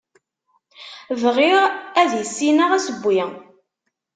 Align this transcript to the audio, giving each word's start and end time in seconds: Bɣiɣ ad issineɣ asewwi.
Bɣiɣ 1.21 1.61
ad 2.01 2.11
issineɣ 2.21 2.69
asewwi. 2.77 3.19